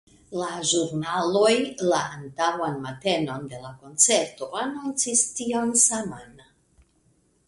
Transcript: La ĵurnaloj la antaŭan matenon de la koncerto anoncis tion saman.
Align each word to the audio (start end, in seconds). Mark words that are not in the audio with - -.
La 0.41 0.47
ĵurnaloj 0.67 1.51
la 1.89 1.99
antaŭan 2.15 2.79
matenon 2.85 3.45
de 3.51 3.59
la 3.65 3.73
koncerto 3.83 4.47
anoncis 4.63 5.21
tion 5.41 5.75
saman. 5.85 6.41